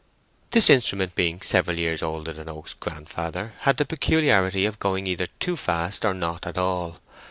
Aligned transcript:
This 0.49 0.67
instrument 0.71 1.13
being 1.13 1.41
several 1.43 1.77
years 1.77 2.01
older 2.01 2.33
than 2.33 2.49
Oak's 2.49 2.73
grandfather, 2.73 3.53
had 3.59 3.77
the 3.77 3.85
peculiarity 3.85 4.65
of 4.65 4.79
going 4.79 5.05
either 5.05 5.27
too 5.39 5.55
fast 5.55 6.03
or 6.03 6.15
not 6.15 6.47
at 6.47 6.57
all. 6.57 6.97